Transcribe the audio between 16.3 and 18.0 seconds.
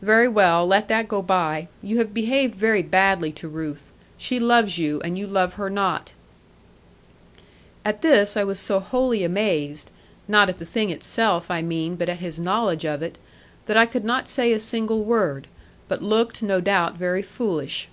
no doubt, very foolish.